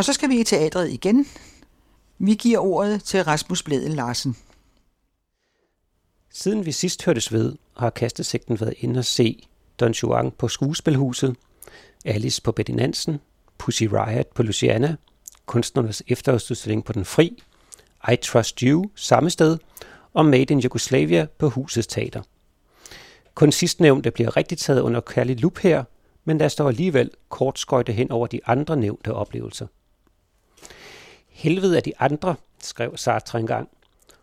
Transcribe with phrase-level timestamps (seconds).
[0.00, 1.26] Og så skal vi i teatret igen.
[2.18, 4.36] Vi giver ordet til Rasmus Bledel Larsen.
[6.30, 9.48] Siden vi sidst hørtes ved, har kastesigten været inde og se
[9.80, 11.36] Don Juan på Skuespilhuset,
[12.04, 13.20] Alice på Betty Nansen,
[13.58, 14.96] Pussy Riot på Luciana,
[15.46, 17.42] kunstnernes efterårsudstilling på Den Fri,
[18.12, 19.58] I Trust You samme sted,
[20.14, 22.22] og Made in Yugoslavia på Husets Teater.
[23.34, 25.84] Kun sidstnævnte bliver rigtig taget under kærlig lup her,
[26.24, 29.66] men der står alligevel kort skøjte hen over de andre nævnte oplevelser.
[31.40, 33.68] Helvede af de andre, skrev Sartre engang,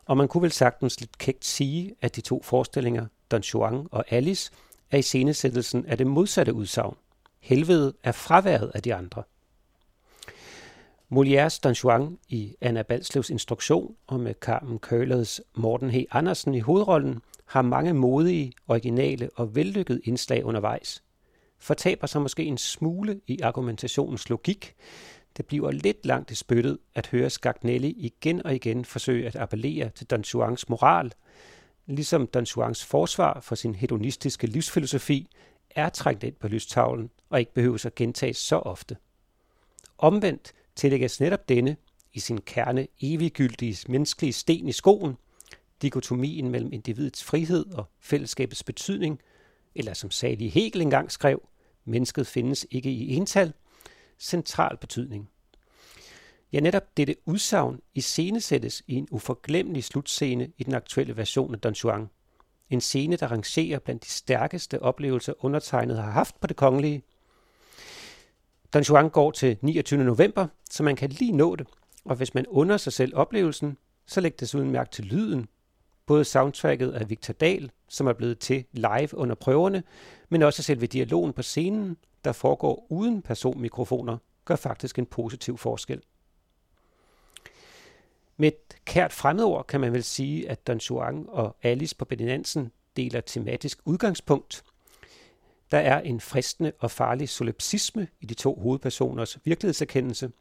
[0.05, 4.05] og man kunne vel sagtens lidt kægt sige, at de to forestillinger, Don Juan og
[4.09, 4.51] Alice,
[4.91, 6.95] er i scenesættelsen af det modsatte udsagn.
[7.39, 9.23] Helvede er fraværet af de andre.
[11.13, 15.95] Molières Don Juan i Anna Balslevs instruktion og med Carmen Køhlers Morten H.
[16.11, 21.03] Andersen i hovedrollen har mange modige, originale og vellykkede indslag undervejs.
[21.59, 24.75] Fortaber sig måske en smule i argumentationens logik.
[25.37, 29.89] Det bliver lidt langt i spyttet at høre Scagnelli igen og igen forsøge at appellere
[29.89, 31.13] til Don Juans moral,
[31.85, 35.27] ligesom Don Juans forsvar for sin hedonistiske livsfilosofi
[35.69, 38.97] er trængt ind på lystavlen og ikke behøver at gentages så ofte.
[39.97, 41.77] Omvendt tillægges netop denne,
[42.13, 45.17] i sin kerne eviggyldige menneskelige sten i skoen,
[45.81, 49.19] dikotomien mellem individets frihed og fællesskabets betydning,
[49.75, 51.49] eller som Sali Hegel engang skrev,
[51.85, 53.53] mennesket findes ikke i ental,
[54.19, 55.29] central betydning.
[56.53, 61.73] Ja, netop dette udsagn iscenesættes i en uforglemmelig slutscene i den aktuelle version af Don
[61.73, 62.09] Juan.
[62.69, 67.03] En scene, der rangerer blandt de stærkeste oplevelser, undertegnet har haft på det kongelige.
[68.73, 70.03] Don Juan går til 29.
[70.03, 71.67] november, så man kan lige nå det,
[72.05, 75.47] og hvis man under sig selv oplevelsen, så læg desuden mærke til lyden.
[76.05, 79.83] Både soundtracket af Victor Dahl, som er blevet til live under prøverne,
[80.29, 86.01] men også selve dialogen på scenen, der foregår uden personmikrofoner, gør faktisk en positiv forskel.
[88.37, 92.71] Med et kært fremmedord kan man vel sige, at Don Juan og Alice på Beninansen
[92.97, 94.63] deler tematisk udgangspunkt.
[95.71, 100.31] Der er en fristende og farlig solipsisme i de to hovedpersoners virkelighedserkendelse.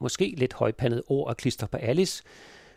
[0.00, 2.22] Måske lidt højpandet ord og klister på Alice,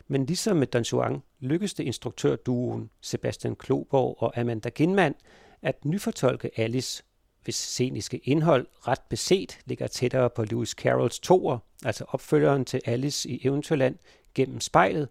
[0.08, 5.14] men ligesom med Don Juan lykkedes det instruktørduoen Sebastian Kloborg og Amanda Ginman
[5.62, 7.02] at nyfortolke Alice,
[7.44, 13.28] hvis sceniske indhold ret beset ligger tættere på Lewis Carrolls toer, altså opfølgeren til Alice
[13.28, 13.98] i Eventyrland,
[14.34, 15.08] gennem spejlet,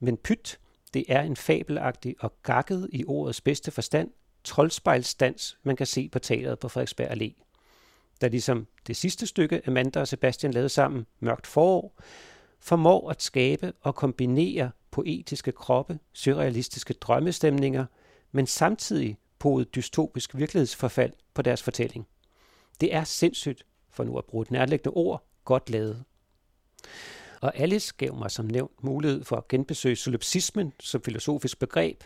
[0.00, 0.58] men pyt,
[0.94, 4.10] det er en fabelagtig og gakket i ordets bedste forstand
[4.44, 7.42] troldspejlsdans, man kan se på teateret på Frederiksberg Allé.
[8.20, 12.00] Der ligesom det sidste stykke, Amanda og Sebastian lavede sammen, Mørkt forår,
[12.60, 17.86] formår at skabe og kombinere poetiske kroppe, surrealistiske drømmestemninger,
[18.32, 22.06] men samtidig på et dystopisk virkelighedsforfald på deres fortælling.
[22.80, 26.04] Det er sindssygt, for nu at bruge et nærliggende ord, godt lavet.
[27.40, 32.04] Og Alice gav mig som nævnt mulighed for at genbesøge solipsismen som filosofisk begreb,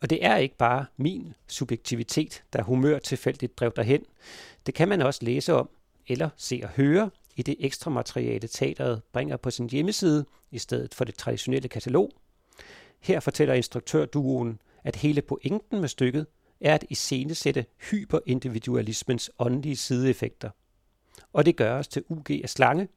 [0.00, 4.04] og det er ikke bare min subjektivitet, der humør tilfældigt drev derhen.
[4.66, 5.70] Det kan man også læse om,
[6.08, 10.94] eller se og høre i det ekstra materiale teateret bringer på sin hjemmeside, i stedet
[10.94, 12.10] for det traditionelle katalog.
[13.00, 16.26] Her fortæller instruktørduoen, at hele pointen med stykket
[16.60, 20.50] er at iscenesætte hyperindividualismens åndelige sideeffekter.
[21.32, 22.88] Og det gøres til UG af slange.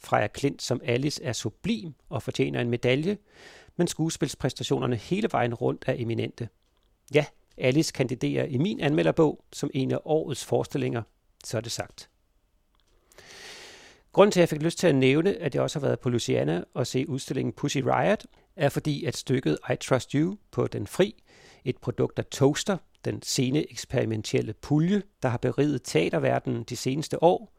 [0.00, 3.18] Freja Klint som Alice er sublim og fortjener en medalje,
[3.76, 6.48] men skuespilspræstationerne hele vejen rundt er eminente.
[7.14, 7.24] Ja,
[7.56, 11.02] Alice kandiderer i min anmelderbog som en af årets forestillinger,
[11.44, 12.08] så er det sagt.
[14.12, 16.08] Grunden til, at jeg fik lyst til at nævne, at jeg også har været på
[16.08, 18.24] Luciana og se udstillingen Pussy Riot,
[18.56, 21.22] er fordi, at stykket I Trust You på Den Fri,
[21.64, 27.52] et produkt af Toaster, den sene eksperimentelle pulje, der har beriget teaterverdenen de seneste år,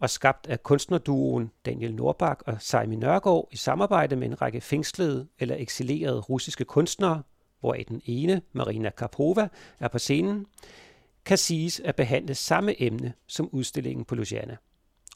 [0.00, 5.28] og skabt af kunstnerduoen Daniel Norbak og Simon Nørgaard i samarbejde med en række fængslede
[5.38, 7.22] eller eksilerede russiske kunstnere,
[7.60, 9.48] hvoraf den ene, Marina Karpova,
[9.80, 10.46] er på scenen,
[11.24, 14.56] kan siges at behandle samme emne som udstillingen på Luciana.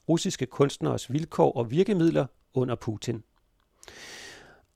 [0.08, 3.22] Russiske kunstneres vilkår og virkemidler under Putin.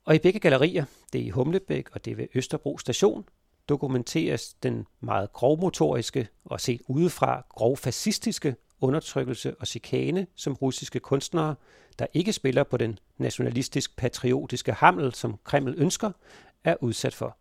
[0.05, 3.25] Og i begge gallerier, det er i Humlebæk og det er ved Østerbro station,
[3.69, 11.55] dokumenteres den meget grovmotoriske og set udefra grovfascistiske undertrykkelse og chikane, som russiske kunstnere,
[11.99, 16.13] der ikke spiller på den nationalistisk-patriotiske hammel, som Kreml ønsker,
[16.65, 17.37] er udsat for.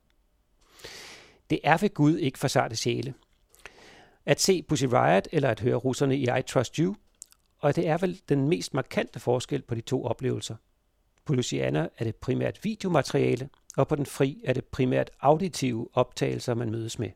[1.50, 3.14] Det er ved Gud ikke for sarte sjæle.
[4.26, 6.96] At se Pussy Riot eller at høre russerne i I Trust You,
[7.60, 10.56] og det er vel den mest markante forskel på de to oplevelser.
[11.26, 16.54] På Luciana er det primært videomateriale, og på den fri er det primært auditive optagelser,
[16.54, 17.10] man mødes med.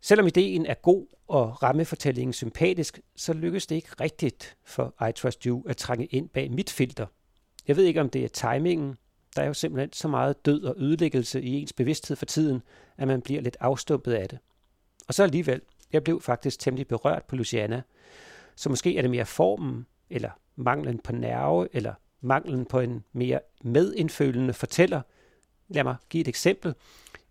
[0.00, 5.42] Selvom ideen er god og rammefortællingen sympatisk, så lykkes det ikke rigtigt for I Trust
[5.42, 7.06] You at trænge ind bag mit filter.
[7.68, 8.96] Jeg ved ikke, om det er timingen.
[9.36, 12.62] Der er jo simpelthen så meget død og ødelæggelse i ens bevidsthed for tiden,
[12.96, 14.38] at man bliver lidt afstumpet af det.
[15.08, 15.60] Og så alligevel,
[15.92, 17.82] jeg blev faktisk temmelig berørt på Luciana.
[18.56, 23.40] Så måske er det mere formen, eller manglen på nerve, eller manglen på en mere
[23.62, 25.02] medindfølende fortæller.
[25.68, 26.74] Lad mig give et eksempel.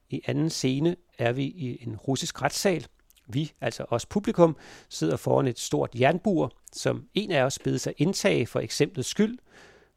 [0.10, 2.88] I anden scene er vi i en russisk retssal.
[3.28, 4.57] Vi, altså os publikum,
[4.89, 9.38] sidder foran et stort jernbur, som en af os beder sig indtage for eksemplets skyld,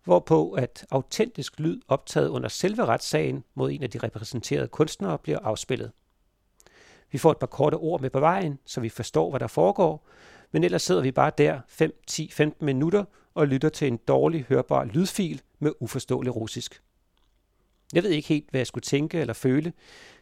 [0.04, 5.38] hvorpå at autentisk lyd optaget under selve retssagen mod en af de repræsenterede kunstnere bliver
[5.38, 5.92] afspillet.
[7.10, 10.06] Vi får et par korte ord med på vejen, så vi forstår, hvad der foregår,
[10.52, 13.04] men ellers sidder vi bare der 5, 10, 15 minutter
[13.34, 16.82] og lytter til en dårlig hørbar lydfil med uforståelig russisk.
[17.92, 19.72] Jeg ved ikke helt, hvad jeg skulle tænke eller føle.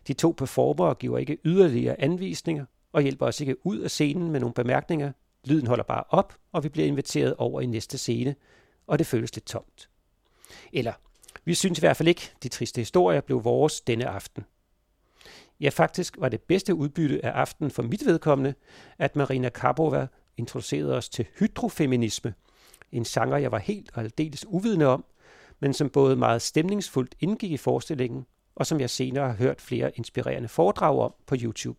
[0.07, 4.41] De to performere giver ikke yderligere anvisninger og hjælper os ikke ud af scenen med
[4.41, 5.13] nogle bemærkninger.
[5.45, 8.35] Lyden holder bare op, og vi bliver inviteret over i næste scene,
[8.87, 9.89] og det føles lidt tomt.
[10.73, 10.93] Eller,
[11.45, 14.45] vi synes i hvert fald ikke, de triste historier blev vores denne aften.
[15.61, 18.55] Ja, faktisk var det bedste udbytte af aftenen for mit vedkommende,
[18.99, 20.07] at Marina Karbova
[20.37, 22.35] introducerede os til hydrofeminisme,
[22.93, 25.05] en genre, jeg var helt og aldeles uvidende om,
[25.61, 28.27] men som både meget stemningsfuldt indgik i forestillingen,
[28.57, 31.79] og som jeg senere har hørt flere inspirerende foredrag om på YouTube.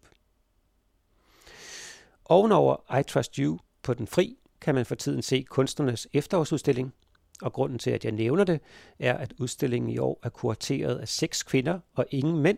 [2.25, 6.94] Ovenover I Trust You på Den Fri kan man for tiden se kunstnernes efterårsudstilling,
[7.41, 8.59] og grunden til, at jeg nævner det,
[9.00, 12.57] er, at udstillingen i år er kurateret af seks kvinder og ingen mænd,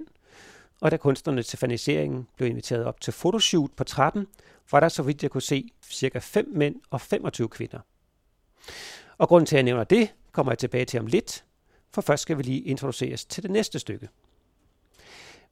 [0.82, 4.28] og da kunstnerne til faniseringen blev inviteret op til fotoshoot på 13,
[4.72, 7.80] var der, så vidt jeg kunne se, cirka 5 mænd og 25 kvinder.
[9.18, 11.44] Og grunden til, at jeg nævner det, kommer jeg tilbage til om lidt,
[11.94, 14.10] for først skal vi lige introduceres til det næste stykke.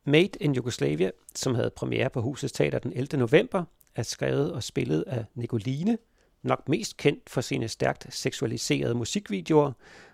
[0.04, 3.20] Made in Yugoslavia, som havde premiere på Husets Teater den 11.
[3.20, 3.64] november,
[3.96, 5.98] er skrevet og spillet af Nicoline,
[6.44, 9.72] nok mest kendt for sine stærkt seksualiserede musikvideoer,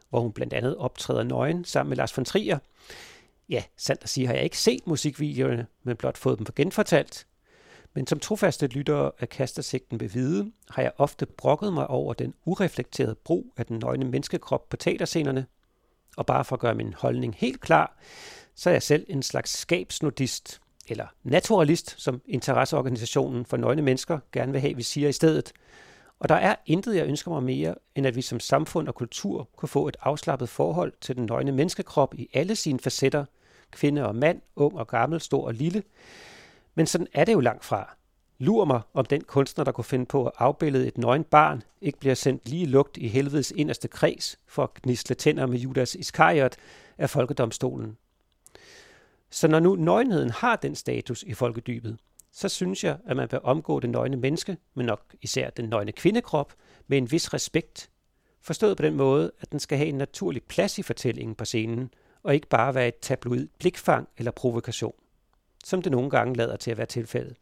[0.10, 2.60] hvor hun blandt andet optræder nøgen sammen med Lars von Trier.
[3.50, 7.28] Ja, sandt at sige har jeg ikke set musikvideoerne, men blot fået dem genfortalt.
[7.96, 12.34] Men som trofaste lyttere af Kastersigten ved vide, har jeg ofte brokket mig over den
[12.46, 15.46] ureflekterede brug af den nøgne menneskekrop på teaterscenerne.
[16.18, 17.98] Og bare for at gøre min holdning helt klar,
[18.56, 24.52] så er jeg selv en slags skabsnudist, eller naturalist, som interesseorganisationen for nøgne mennesker gerne
[24.52, 25.54] vil have, vi siger i stedet.
[26.20, 29.50] Og der er intet, jeg ønsker mig mere, end at vi som samfund og kultur
[29.56, 33.26] kunne få et afslappet forhold til den nøgne menneskekrop i alle sine facetter,
[33.72, 35.84] kvinde og mand, ung og gammel, stor og lille.
[36.76, 37.96] Men sådan er det jo langt fra.
[38.38, 42.00] Lur mig, om den kunstner, der kunne finde på at afbillede et nøgen barn, ikke
[42.00, 46.56] bliver sendt lige lugt i helvedes inderste kreds for at gnisle tænder med Judas Iskariot
[46.98, 47.98] af Folkedomstolen.
[49.30, 51.98] Så når nu nøgenheden har den status i folkedybet,
[52.32, 55.92] så synes jeg, at man bør omgå det nøgne menneske, men nok især den nøgne
[55.92, 56.54] kvindekrop,
[56.88, 57.90] med en vis respekt.
[58.42, 61.90] Forstået på den måde, at den skal have en naturlig plads i fortællingen på scenen,
[62.24, 64.96] og ikke bare være et tabloid blikfang eller provokation,
[65.66, 67.36] som det nogle gange lader til at være tilfældet.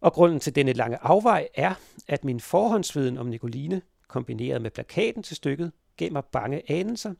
[0.00, 1.74] Og grunden til denne lange afvej er,
[2.08, 7.14] at min forhåndsviden om Nicoline, kombineret med plakaten til stykket, gav mig bange anelser,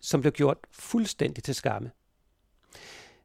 [0.00, 1.90] som blev gjort fuldstændig til skamme.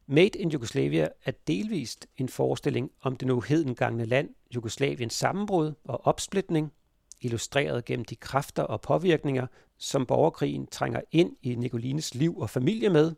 [0.06, 6.06] Made in Jugoslavia er delvist en forestilling om det nu hedengangne land Jugoslaviens sammenbrud og
[6.06, 6.72] opsplitning,
[7.20, 9.46] illustreret gennem de kræfter og påvirkninger,
[9.78, 13.12] som borgerkrigen trænger ind i Nicolines liv og familie med.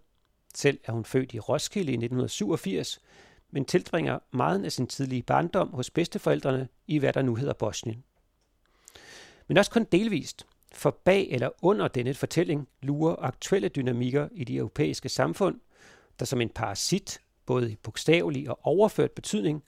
[0.55, 3.01] Selv er hun født i Roskilde i 1987,
[3.51, 8.05] men tilbringer meget af sin tidlige barndom hos bedsteforældrene i hvad der nu hedder Bosnien.
[9.49, 14.57] Men også kun delvist, for bag eller under denne fortælling lurer aktuelle dynamikker i de
[14.57, 15.61] europæiske samfund,
[16.19, 19.63] der som en parasit, både i bogstavelig og overført betydning,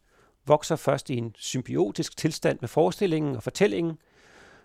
[0.47, 3.99] vokser først i en symbiotisk tilstand med forestillingen og fortællingen,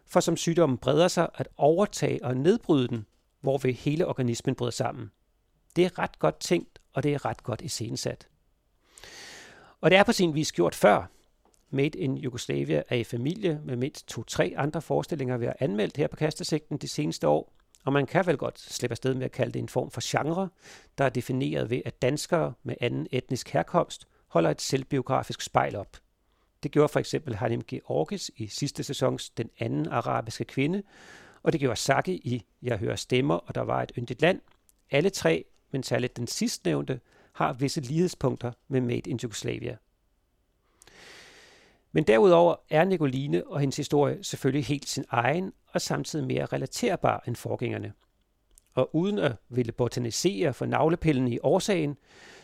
[0.05, 3.05] for som sygdommen breder sig at overtage og nedbryde den,
[3.41, 5.11] hvorved hele organismen bryder sammen.
[5.75, 8.27] Det er ret godt tænkt, og det er ret godt iscenesat.
[9.81, 11.05] Og det er på sin vis gjort før.
[11.69, 16.07] Made in Yugoslavia er i familie med mindst to-tre andre forestillinger, vi har anmeldt her
[16.07, 17.53] på Kastesigten de seneste år.
[17.85, 20.49] Og man kan vel godt slippe afsted med at kalde det en form for genre,
[20.97, 25.97] der er defineret ved, at danskere med anden etnisk herkomst holder et selvbiografisk spejl op.
[26.63, 30.83] Det gjorde for eksempel Hanim Georgis i sidste sæsons Den anden arabiske kvinde,
[31.43, 34.41] og det gjorde Saki i Jeg hører stemmer, og der var et yndigt land.
[34.91, 36.99] Alle tre, men særligt den sidstnævnte,
[37.37, 39.77] har visse lighedspunkter med Made in Yugoslavia.
[41.91, 47.23] Men derudover er Nicoline og hendes historie selvfølgelig helt sin egen og samtidig mere relaterbar
[47.27, 47.93] end forgængerne.
[48.73, 51.97] Og uden at ville botanisere for navlepillen i årsagen,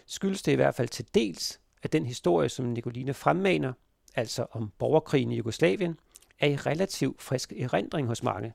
[0.06, 3.74] skyldes det i hvert fald til dels, at den historie, som Nicoline fremmaner,
[4.16, 6.00] altså om borgerkrigen i Jugoslavien,
[6.40, 8.54] er i relativ frisk erindring hos mange.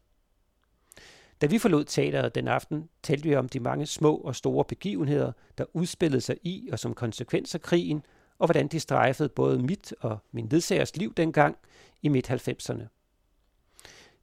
[1.41, 5.33] Da vi forlod teateret den aften, talte vi om de mange små og store begivenheder,
[5.59, 8.03] der udspillede sig i og som konsekvens af krigen,
[8.39, 11.57] og hvordan de strejfede både mit og min ledsagers liv dengang
[12.03, 12.83] i midt-90'erne.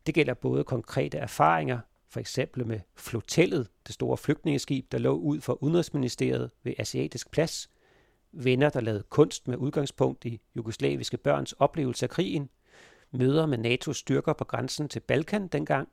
[0.06, 1.80] Det gælder både konkrete erfaringer,
[2.10, 7.70] for eksempel med flotellet, det store flygtningeskib, der lå ud for Udenrigsministeriet ved Asiatisk Plads,
[8.32, 12.50] venner, der lavede kunst med udgangspunkt i jugoslaviske børns oplevelse af krigen,
[13.12, 15.90] møder med NATO's styrker på grænsen til Balkan dengang,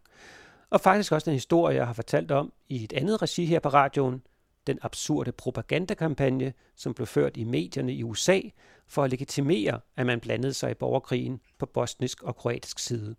[0.73, 3.69] og faktisk også den historie, jeg har fortalt om i et andet regi her på
[3.69, 4.23] radioen,
[4.67, 8.41] den absurde propagandakampagne, som blev ført i medierne i USA
[8.87, 13.17] for at legitimere, at man blandede sig i borgerkrigen på bosnisk og kroatisk side.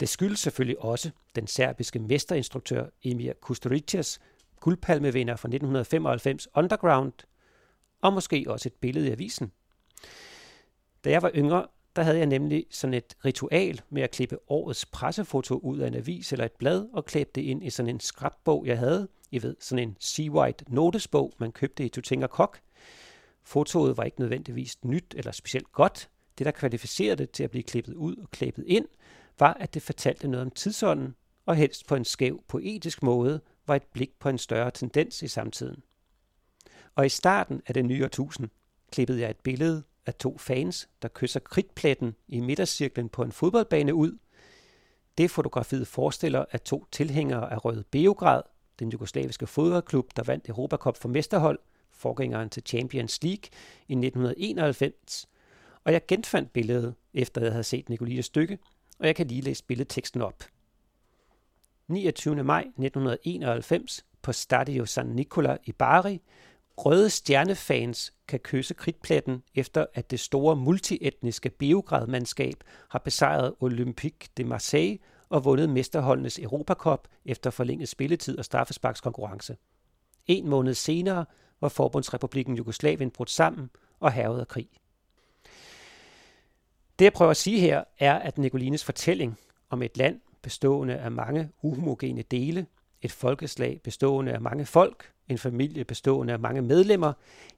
[0.00, 4.20] Det skyldes selvfølgelig også den serbiske mesterinstruktør Emir Kusturicas
[4.60, 7.12] guldpalmevinder fra 1995 Underground,
[8.00, 9.52] og måske også et billede i avisen.
[11.04, 11.66] Da jeg var yngre,
[11.96, 15.94] der havde jeg nemlig sådan et ritual med at klippe årets pressefoto ud af en
[15.94, 19.08] avis eller et blad og klæbe det ind i sådan en skrabbog, jeg havde.
[19.30, 22.60] I ved, sådan en Sea White notesbog, man købte i Tutinger Kok.
[23.42, 26.08] Fotoet var ikke nødvendigvis nyt eller specielt godt.
[26.38, 28.86] Det, der kvalificerede det til at blive klippet ud og klæbet ind,
[29.38, 31.14] var, at det fortalte noget om tidsånden,
[31.46, 35.28] og helst på en skæv poetisk måde, var et blik på en større tendens i
[35.28, 35.82] samtiden.
[36.94, 38.48] Og i starten af det nye årtusind
[38.92, 43.94] klippede jeg et billede af to fans, der kysser kridtpletten i midtercirklen på en fodboldbane
[43.94, 44.18] ud.
[45.18, 48.42] Det fotografiet forestiller at to tilhængere af Røde Beograd,
[48.78, 51.58] den jugoslaviske fodboldklub, der vandt Europacup for mesterhold,
[51.90, 53.44] forgængeren til Champions League
[53.88, 55.28] i 1991.
[55.84, 58.58] Og jeg genfandt billedet, efter jeg havde set Nicolines stykke,
[58.98, 60.44] og jeg kan lige læse billedteksten op.
[61.88, 62.44] 29.
[62.44, 66.20] maj 1991 på Stadio San Nicola i Bari
[66.76, 72.54] Røde stjernefans kan kysse kridtpletten efter, at det store multietniske Beograd-mandskab
[72.88, 79.56] har besejret Olympique de Marseille og vundet mesterholdenes Europacup efter forlænget spilletid og straffesparkskonkurrence.
[80.26, 81.24] En måned senere
[81.60, 84.68] var Forbundsrepublikken Jugoslavien brudt sammen og hervet af krig.
[86.98, 89.38] Det jeg prøver at sige her er, at Nicolines fortælling
[89.70, 92.66] om et land bestående af mange uhomogene dele,
[93.04, 97.12] et folkeslag bestående af mange folk, en familie bestående af mange medlemmer,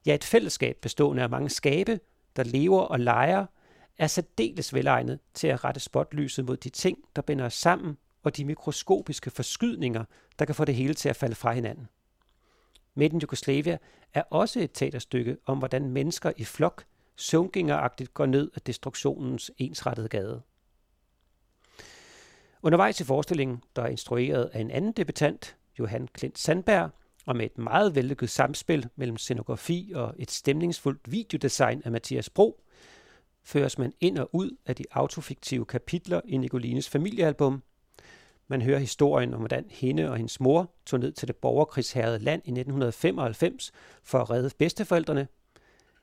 [0.05, 1.99] ja et fællesskab bestående af mange skabe,
[2.35, 3.45] der lever og leger,
[3.97, 8.37] er særdeles velegnet til at rette spotlyset mod de ting, der binder os sammen, og
[8.37, 10.03] de mikroskopiske forskydninger,
[10.39, 11.87] der kan få det hele til at falde fra hinanden.
[12.95, 13.77] Midten Jugoslavia
[14.13, 16.83] er også et teaterstykke om, hvordan mennesker i flok
[17.15, 20.41] søvngængeragtigt går ned af destruktionens ensrettede gade.
[22.63, 26.89] Undervejs i forestillingen, der er instrueret af en anden debutant, Johan Klint Sandberg,
[27.25, 32.61] og med et meget vellykket samspil mellem scenografi og et stemningsfuldt videodesign af Mathias Bro,
[33.43, 37.63] føres man ind og ud af de autofiktive kapitler i Nicolines familiealbum.
[38.47, 42.41] Man hører historien om, hvordan hende og hendes mor tog ned til det borgerkrigshærede land
[42.45, 43.71] i 1995
[44.03, 45.27] for at redde bedsteforældrene.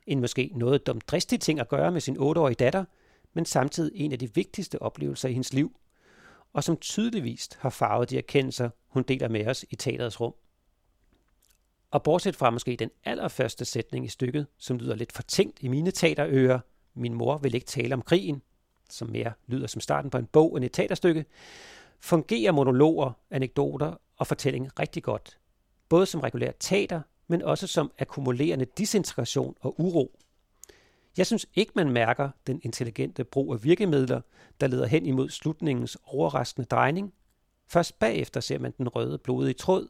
[0.07, 2.85] En måske noget dumdristig ting at gøre med sin 8-årige datter,
[3.33, 5.75] men samtidig en af de vigtigste oplevelser i hendes liv,
[6.55, 10.33] og som tydeligvis har farvet de erkendelser, hun deler med os i teaterets rum.
[11.91, 15.91] Og bortset fra måske den allerførste sætning i stykket, som lyder lidt fortænkt i mine
[15.91, 16.59] teaterører,
[16.93, 18.41] min mor vil ikke tale om krigen,
[18.89, 21.25] som mere lyder som starten på en bog end et teaterstykke,
[21.99, 25.37] fungerer monologer, anekdoter og fortælling rigtig godt.
[25.89, 30.19] Både som regulært teater, men også som akkumulerende disintegration og uro.
[31.17, 34.21] Jeg synes ikke, man mærker den intelligente brug af virkemidler,
[34.61, 37.13] der leder hen imod slutningens overraskende drejning.
[37.67, 39.87] Først bagefter ser man den røde blodige tråd,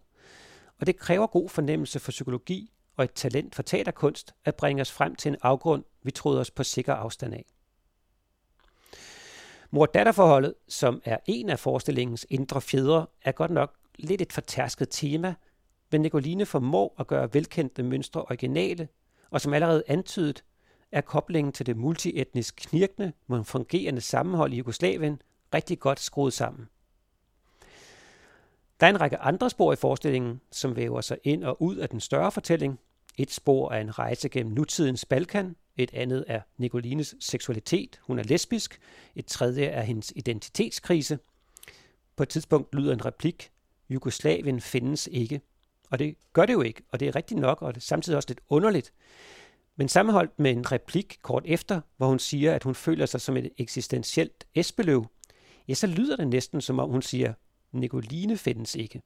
[0.79, 4.91] og det kræver god fornemmelse for psykologi og et talent for teaterkunst at bringe os
[4.91, 7.45] frem til en afgrund, vi troede os på sikker afstand af.
[9.71, 15.35] Mor-datterforholdet, som er en af forestillingens indre fjedre, er godt nok lidt et fortærsket tema,
[15.91, 18.87] men Nicoline formår at gøre velkendte mønstre originale,
[19.29, 20.43] og som allerede antydet,
[20.95, 25.21] er koblingen til det multietnisk knirkende, men fungerende sammenhold i Jugoslavien
[25.53, 26.69] rigtig godt skruet sammen.
[28.79, 31.89] Der er en række andre spor i forestillingen, som væver sig ind og ud af
[31.89, 32.79] den større fortælling.
[33.17, 38.23] Et spor er en rejse gennem nutidens Balkan, et andet er Nicolines seksualitet, hun er
[38.23, 38.79] lesbisk,
[39.15, 41.19] et tredje er hendes identitetskrise.
[42.15, 43.51] På et tidspunkt lyder en replik,
[43.89, 45.41] Jugoslavien findes ikke.
[45.89, 48.17] Og det gør det jo ikke, og det er rigtigt nok, og det er samtidig
[48.17, 48.93] også lidt underligt.
[49.75, 53.37] Men sammenholdt med en replik kort efter, hvor hun siger, at hun føler sig som
[53.37, 55.05] et eksistentielt esbeløv,
[55.67, 57.33] ja, så lyder det næsten som om hun siger,
[57.71, 59.01] Nicoline findes ikke.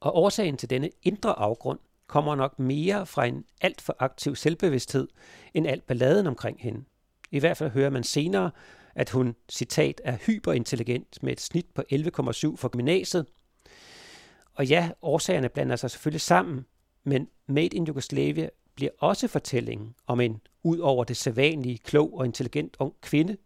[0.00, 5.08] Og årsagen til denne indre afgrund kommer nok mere fra en alt for aktiv selvbevidsthed
[5.54, 6.84] end alt balladen omkring hende.
[7.30, 8.50] I hvert fald hører man senere,
[8.94, 11.96] at hun, citat, er hyperintelligent med et snit på 11,7
[12.56, 13.26] for gymnasiet.
[14.54, 16.66] Og ja, årsagerne blander sig selvfølgelig sammen,
[17.04, 22.24] men Made in Yugoslavia bliver også fortællingen om en ud over det sædvanlige, klog og
[22.24, 23.36] intelligent ung kvinde,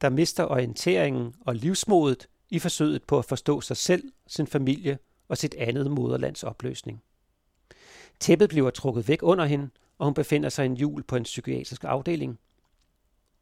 [0.00, 4.98] der mister orienteringen og livsmodet i forsøget på at forstå sig selv, sin familie
[5.28, 7.02] og sit andet moderlands opløsning.
[8.20, 11.84] Tæppet bliver trukket væk under hende, og hun befinder sig en jul på en psykiatrisk
[11.84, 12.38] afdeling.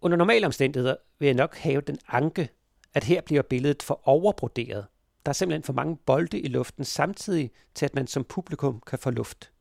[0.00, 2.48] Under normale omstændigheder vil jeg nok have den anke,
[2.94, 4.86] at her bliver billedet for overbroderet.
[5.26, 8.98] Der er simpelthen for mange bolde i luften samtidig til, at man som publikum kan
[8.98, 9.52] få luft.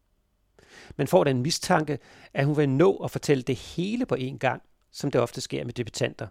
[0.97, 1.99] Man får den mistanke,
[2.33, 4.61] at hun vil nå at fortælle det hele på én gang,
[4.91, 6.27] som det ofte sker med debutanter.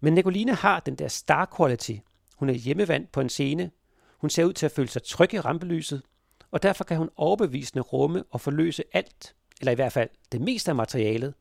[0.00, 1.96] Men Nicoline har den der star quality.
[2.36, 3.70] Hun er hjemmevandt på en scene.
[4.18, 6.02] Hun ser ud til at føle sig tryg i rampelyset,
[6.50, 10.70] og derfor kan hun overbevisende rumme og forløse alt, eller i hvert fald det meste
[10.70, 11.34] af materialet.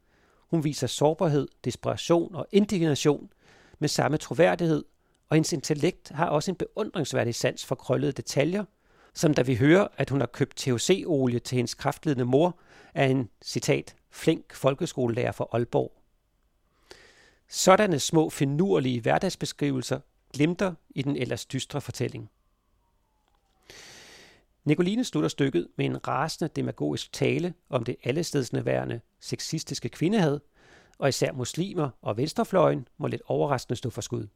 [0.50, 3.30] Hun viser sårbarhed, desperation og indignation
[3.80, 4.84] med samme troværdighed,
[5.30, 8.66] og hendes intellekt har også en beundringsværdig sans for krøllede detaljer,
[9.16, 12.60] som da vi hører, at hun har købt THC-olie til hendes kraftledende mor,
[12.94, 16.02] af en, citat, flink folkeskolelærer fra Aalborg.
[17.50, 20.00] Sådanne små finurlige hverdagsbeskrivelser
[20.34, 22.30] glimter i den ellers dystre fortælling.
[24.64, 30.40] Nicoline slutter stykket med en rasende demagogisk tale om det allestedsneværende sexistiske kvindehad,
[30.98, 34.28] og især muslimer og venstrefløjen må lidt overraskende stå for skud.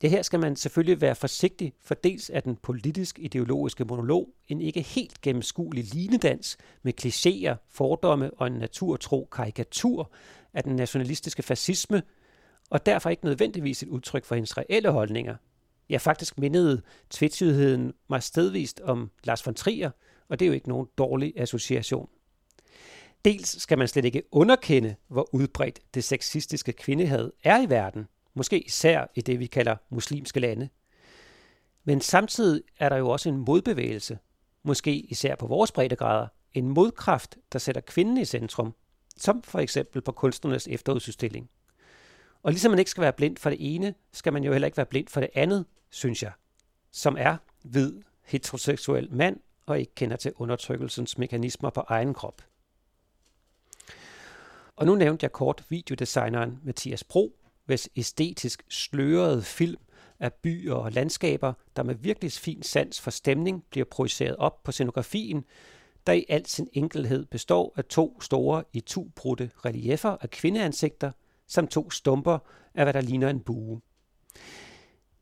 [0.00, 4.82] Det her skal man selvfølgelig være forsigtig, for dels er den politisk-ideologiske monolog en ikke
[4.82, 10.12] helt gennemskuelig linedans med klichéer, fordomme og en naturtro karikatur
[10.54, 12.02] af den nationalistiske fascisme,
[12.70, 15.36] og derfor ikke nødvendigvis et udtryk for hendes reelle holdninger.
[15.90, 19.90] Ja, faktisk mindede tvetydigheden mig stedvist om Lars von Trier,
[20.28, 22.08] og det er jo ikke nogen dårlig association.
[23.24, 28.60] Dels skal man slet ikke underkende, hvor udbredt det sexistiske kvindehad er i verden, måske
[28.60, 30.68] især i det, vi kalder muslimske lande.
[31.84, 34.18] Men samtidig er der jo også en modbevægelse,
[34.62, 38.74] måske især på vores breddegrader, en modkraft, der sætter kvinden i centrum,
[39.16, 41.50] som for eksempel på kunstnernes efterudstilling.
[42.42, 44.76] Og ligesom man ikke skal være blind for det ene, skal man jo heller ikke
[44.76, 46.32] være blind for det andet, synes jeg,
[46.90, 52.42] som er hvid, heteroseksuel mand og ikke kender til undertrykkelsens mekanismer på egen krop.
[54.76, 59.80] Og nu nævnte jeg kort videodesigneren Mathias Bro, hvis æstetisk slørede film
[60.20, 64.72] af byer og landskaber, der med virkelig fin sans for stemning bliver projiceret op på
[64.72, 65.44] scenografien,
[66.06, 69.10] der i al sin enkelhed består af to store i to
[69.64, 71.12] reliefer af kvindeansigter,
[71.46, 72.38] samt to stumper
[72.74, 73.80] af hvad der ligner en bue.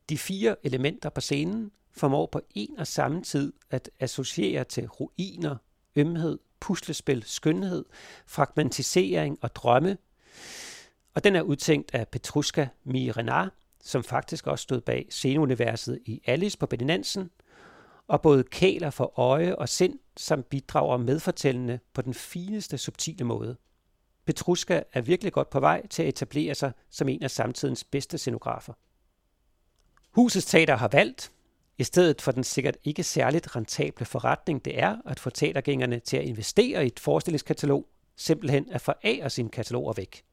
[0.08, 5.56] De fire elementer på scenen formår på en og samme tid at associere til ruiner,
[5.96, 7.84] ømhed, puslespil, skønhed,
[8.26, 9.96] fragmentisering og drømme,
[11.14, 16.58] og den er udtænkt af Petruska Mirenar, som faktisk også stod bag sceneuniverset i Alice
[16.58, 17.30] på Bedinansen,
[18.08, 23.56] og både kæler for øje og sind, som bidrager medfortællende på den fineste, subtile måde.
[24.26, 28.18] Petruska er virkelig godt på vej til at etablere sig som en af samtidens bedste
[28.18, 28.72] scenografer.
[30.10, 31.32] Husets teater har valgt,
[31.78, 36.16] i stedet for den sikkert ikke særligt rentable forretning, det er at få teatergængerne til
[36.16, 40.24] at investere i et forestillingskatalog, simpelthen at forære sine kataloger væk.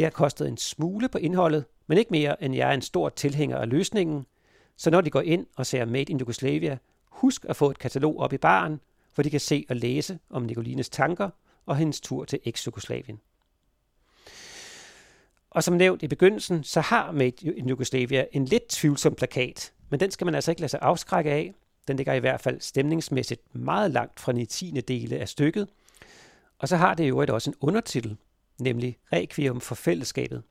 [0.00, 3.08] Det har kostet en smule på indholdet, men ikke mere end jeg er en stor
[3.08, 4.26] tilhænger af løsningen.
[4.76, 8.18] Så når de går ind og ser Made in Yugoslavia, husk at få et katalog
[8.18, 8.80] op i baren,
[9.14, 11.30] hvor de kan se og læse om Nicolines tanker
[11.66, 13.20] og hendes tur til eks-Jugoslavien.
[15.50, 20.00] Og som nævnt i begyndelsen, så har Made in Yugoslavia en lidt tvivlsom plakat, men
[20.00, 21.54] den skal man altså ikke lade sig afskrække af.
[21.88, 25.68] Den ligger i hvert fald stemningsmæssigt meget langt fra den tiende dele af stykket.
[26.58, 28.16] Og så har det jo også en undertitel,
[28.60, 30.42] nemlig Requiem for fællesskabet.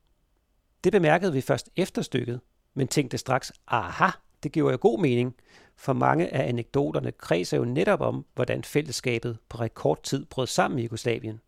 [0.83, 2.41] Det bemærkede vi først efter stykket,
[2.73, 4.09] men tænkte straks, aha,
[4.43, 5.35] det giver jo god mening,
[5.75, 10.83] for mange af anekdoterne kredser jo netop om, hvordan fællesskabet på rekordtid brød sammen i
[10.83, 11.41] Jugoslavien.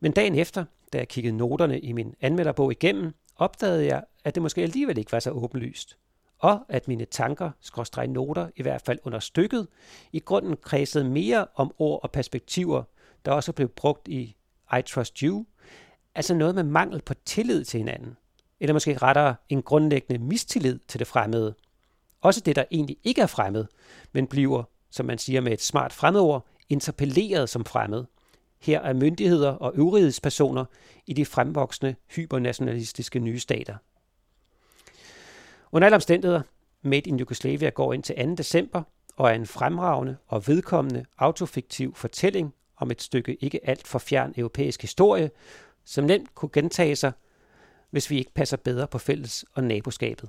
[0.00, 4.42] Men dagen efter, da jeg kiggede noterne i min anmelderbog igennem, opdagede jeg, at det
[4.42, 5.98] måske alligevel ikke var så åbenlyst,
[6.38, 9.66] og at mine tanker, skråstreg noter, i hvert fald under stykket,
[10.12, 12.82] i grunden kredsede mere om ord og perspektiver,
[13.24, 14.36] der også blev brugt i
[14.72, 15.46] i trust you,
[16.14, 18.16] altså noget med mangel på tillid til hinanden,
[18.60, 21.54] eller måske rettere en grundlæggende mistillid til det fremmede.
[22.20, 23.64] Også det, der egentlig ikke er fremmed,
[24.12, 28.04] men bliver, som man siger med et smart fremmedord, interpelleret som fremmed.
[28.60, 33.76] Her er myndigheder og øvrighedspersoner personer i de fremvoksende hypernationalistiske nye stater.
[35.72, 36.42] Under alle omstændigheder,
[36.82, 38.34] Made in Yugoslavia går ind til 2.
[38.34, 38.82] december,
[39.16, 44.34] og er en fremragende og vedkommende autofiktiv fortælling om et stykke ikke alt for fjern
[44.36, 45.30] europæisk historie,
[45.84, 47.12] som nemt kunne gentage sig,
[47.90, 50.28] hvis vi ikke passer bedre på fælles og naboskabet.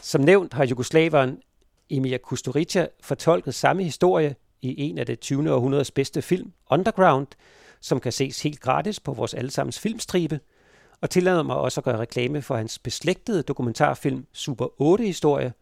[0.00, 1.38] Som nævnt har jugoslaveren
[1.90, 5.52] Emir Kusturica fortolket samme historie i en af det 20.
[5.54, 7.26] århundredes bedste film, Underground,
[7.80, 10.40] som kan ses helt gratis på vores allesammens filmstribe,
[11.00, 15.52] og tillader mig også at gøre reklame for hans beslægtede dokumentarfilm Super 8-historie,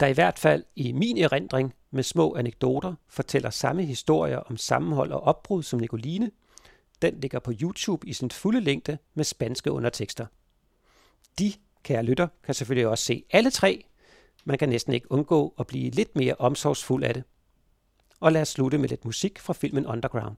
[0.00, 5.12] der i hvert fald i min erindring med små anekdoter fortæller samme historier om sammenhold
[5.12, 6.30] og opbrud som Nicoline.
[7.02, 10.26] Den ligger på YouTube i sin fulde længde med spanske undertekster.
[11.38, 13.84] De, kære lytter, kan selvfølgelig også se alle tre.
[14.44, 17.24] Man kan næsten ikke undgå at blive lidt mere omsorgsfuld af det.
[18.20, 20.36] Og lad os slutte med lidt musik fra filmen Underground.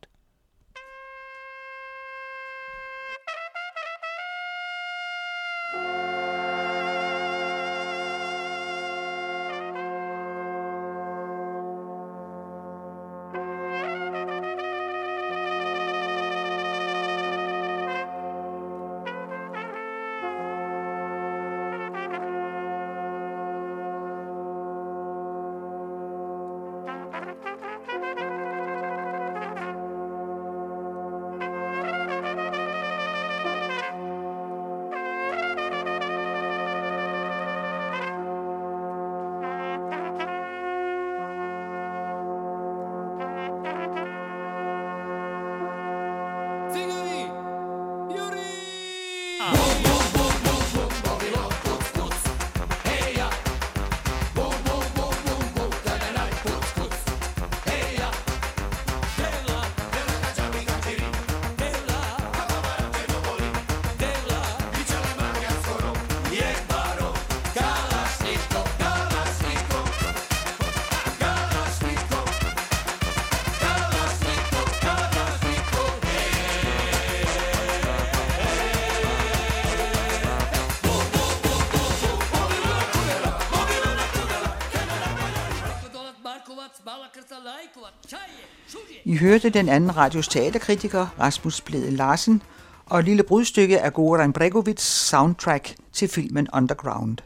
[89.20, 92.42] Hørte den anden radios teaterkritiker Rasmus Blede Larsen
[92.86, 97.18] og et lille brudstykke af Goran Bregovits soundtrack til filmen Underground.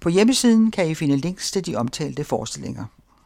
[0.00, 2.84] På hjemmesiden kan I finde links til de omtalte forestillinger.